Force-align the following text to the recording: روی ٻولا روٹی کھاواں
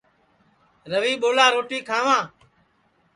روی 0.91 1.13
ٻولا 1.21 1.45
روٹی 1.53 1.79
کھاواں 1.87 2.23